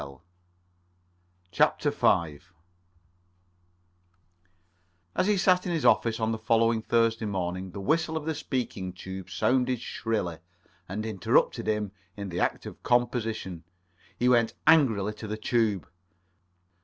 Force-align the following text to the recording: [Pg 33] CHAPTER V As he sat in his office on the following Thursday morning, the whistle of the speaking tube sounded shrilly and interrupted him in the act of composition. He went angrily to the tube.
[Pg 0.01 0.09
33] 1.51 1.51
CHAPTER 1.51 1.91
V 1.91 2.39
As 5.15 5.27
he 5.27 5.37
sat 5.37 5.67
in 5.67 5.71
his 5.71 5.85
office 5.85 6.19
on 6.19 6.31
the 6.31 6.39
following 6.39 6.81
Thursday 6.81 7.27
morning, 7.27 7.69
the 7.69 7.79
whistle 7.79 8.17
of 8.17 8.25
the 8.25 8.33
speaking 8.33 8.93
tube 8.93 9.29
sounded 9.29 9.79
shrilly 9.79 10.39
and 10.89 11.05
interrupted 11.05 11.67
him 11.67 11.91
in 12.17 12.29
the 12.29 12.39
act 12.39 12.65
of 12.65 12.81
composition. 12.81 13.63
He 14.17 14.27
went 14.27 14.55
angrily 14.65 15.13
to 15.13 15.27
the 15.27 15.37
tube. 15.37 15.87